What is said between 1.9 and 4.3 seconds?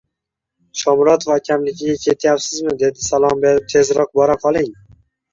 ketyapsizmi?- dedi salom berib.- Tezroq